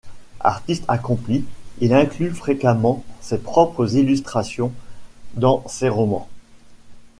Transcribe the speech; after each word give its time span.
Artiste 0.39 0.83
accompli, 0.87 1.45
il 1.77 1.93
inclut 1.93 2.31
fréquemment 2.33 3.03
ses 3.19 3.37
propres 3.37 3.93
illustrations 3.95 4.71
dans 5.35 5.63
ses 5.67 5.89
romans. 5.89 6.27